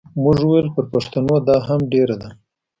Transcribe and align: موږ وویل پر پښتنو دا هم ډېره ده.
موږ 0.21 0.37
وویل 0.43 0.67
پر 0.75 0.85
پښتنو 0.93 1.35
دا 1.47 1.57
هم 1.67 1.79
ډېره 1.93 2.15
ده. 2.21 2.29